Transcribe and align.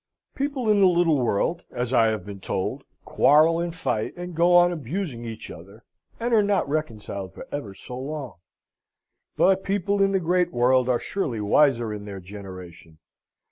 People 0.33 0.67
in 0.67 0.81
the 0.81 0.87
little 0.87 1.19
world, 1.19 1.61
as 1.69 1.93
I 1.93 2.07
have 2.07 2.25
been 2.25 2.39
told, 2.39 2.85
quarrel 3.05 3.59
and 3.59 3.75
fight, 3.75 4.15
and 4.17 4.33
go 4.33 4.55
on 4.55 4.71
abusing 4.71 5.25
each 5.25 5.51
other, 5.51 5.83
and 6.19 6.33
are 6.33 6.41
not 6.41 6.67
reconciled 6.67 7.35
for 7.35 7.47
ever 7.51 7.75
so 7.75 7.99
long. 7.99 8.37
But 9.37 9.63
people 9.63 10.01
in 10.01 10.11
the 10.11 10.19
great 10.19 10.51
world 10.51 10.89
are 10.89 10.97
surely 10.97 11.39
wiser 11.39 11.93
in 11.93 12.05
their 12.05 12.19
generation. 12.19 12.97